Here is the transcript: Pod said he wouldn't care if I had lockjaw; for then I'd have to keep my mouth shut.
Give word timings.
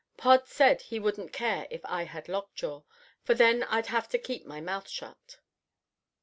Pod 0.17 0.47
said 0.47 0.81
he 0.81 0.99
wouldn't 0.99 1.31
care 1.31 1.67
if 1.69 1.81
I 1.85 2.05
had 2.05 2.27
lockjaw; 2.27 2.81
for 3.23 3.35
then 3.35 3.61
I'd 3.61 3.85
have 3.93 4.09
to 4.09 4.17
keep 4.17 4.47
my 4.47 4.59
mouth 4.59 4.89
shut. 4.89 5.37